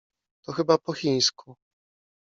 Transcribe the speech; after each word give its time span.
To 0.45 0.51
chyba 0.53 0.77
po 0.77 0.91
chińsku! 0.93 1.57